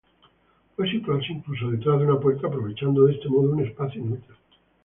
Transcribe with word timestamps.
Puede 0.75 0.89
situarse 0.89 1.31
incluso 1.31 1.69
detrás 1.69 1.99
de 1.99 2.07
una 2.07 2.19
puerta 2.19 2.47
aprovechando 2.47 3.05
de 3.05 3.13
este 3.13 3.29
modo 3.29 3.51
un 3.51 3.63
espacio 3.63 4.01
inútil. 4.01 4.33